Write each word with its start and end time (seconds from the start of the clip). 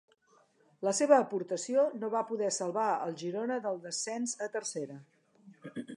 La 0.87 0.93
seva 0.99 1.19
aportació 1.25 1.83
no 2.03 2.09
va 2.15 2.23
poder 2.31 2.49
salvar 2.57 2.87
el 3.09 3.15
Girona 3.23 3.61
del 3.67 3.81
descens 3.85 4.35
a 4.47 4.49
Tercera. 4.57 4.99